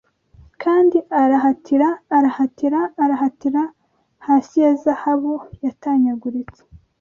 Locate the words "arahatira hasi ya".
3.03-4.71